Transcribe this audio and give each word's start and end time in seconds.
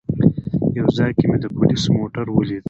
یو 0.77 0.87
ځای 0.97 1.11
کې 1.17 1.25
مې 1.29 1.37
د 1.43 1.45
پولیسو 1.55 1.87
موټر 1.97 2.25
ولید. 2.31 2.59